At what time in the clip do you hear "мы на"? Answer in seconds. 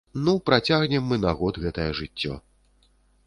1.09-1.33